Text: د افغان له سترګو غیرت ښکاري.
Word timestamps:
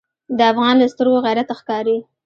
د 0.37 0.39
افغان 0.51 0.75
له 0.81 0.87
سترګو 0.93 1.23
غیرت 1.25 1.49
ښکاري. 1.59 1.97